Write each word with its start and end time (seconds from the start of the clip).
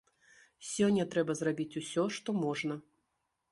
Сёння 0.69 1.05
трэба 1.11 1.35
зрабіць 1.41 1.77
усё, 1.83 2.03
што 2.19 2.29
можна. 2.43 2.81